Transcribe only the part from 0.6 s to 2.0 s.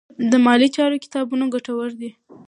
چارو کتابونه ګټور